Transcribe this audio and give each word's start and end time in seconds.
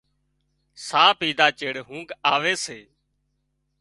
ساهَه 0.87 1.13
پيڌا 1.19 1.47
ٿي 1.57 1.67
اونگھ 1.89 2.11
آوي 2.33 2.53
سي 2.65 2.79